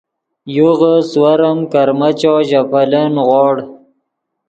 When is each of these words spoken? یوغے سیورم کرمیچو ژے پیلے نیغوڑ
یوغے 0.55 0.93
سیورم 1.09 1.59
کرمیچو 1.71 2.33
ژے 2.47 2.61
پیلے 2.71 3.03
نیغوڑ 3.13 3.55